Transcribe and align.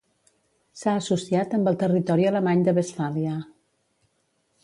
S'ha 0.79 0.93
associat 1.01 1.53
amb 1.57 1.69
el 1.73 1.77
territori 1.83 2.27
alemany 2.31 2.65
de 2.69 2.75
Westfàlia. 2.79 3.35